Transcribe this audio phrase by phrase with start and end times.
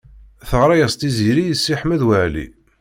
[0.49, 2.45] Teɣṛa-yas Tiziri i Si Ḥmed Waɛli.